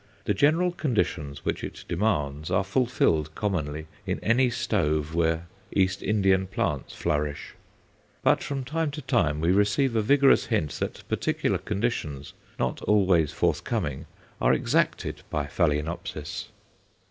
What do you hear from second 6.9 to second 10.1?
flourish; but from time to time we receive a